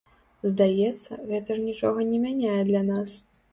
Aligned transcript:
Здаецца, 0.53 1.19
гэта 1.33 1.59
ж 1.59 1.67
нічога 1.67 2.09
не 2.11 2.25
мяняе 2.25 2.59
для 2.73 2.85
нас. 2.91 3.17